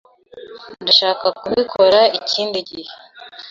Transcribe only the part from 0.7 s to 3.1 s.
Ndashaka kubikora ikindi gihe.